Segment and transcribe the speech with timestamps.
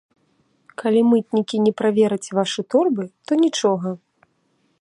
[0.81, 3.89] Калі мытнікі не правераць вашы торбы, то нічога.